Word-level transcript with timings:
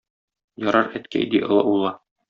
Ярар, 0.69 0.89
әткәй,- 1.01 1.29
ди 1.35 1.43
олы 1.51 1.65
улы. 1.77 1.97